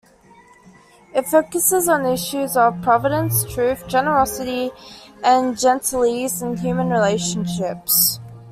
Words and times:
It 1.13 1.27
focuses 1.27 1.87
on 1.87 2.07
issues 2.07 2.57
of 2.57 2.81
providence, 2.81 3.43
truth, 3.53 3.87
generosity 3.87 4.71
and 5.23 5.55
"gentillesse" 5.55 6.41
in 6.41 6.57
human 6.57 6.89
relationships. 6.89 8.19